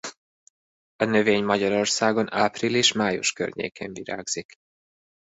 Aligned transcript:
A 0.95 1.03
növény 1.05 1.43
Magyarországon 1.43 2.31
április-május 2.33 3.33
környékén 3.33 3.93
virágzik. 3.93 4.55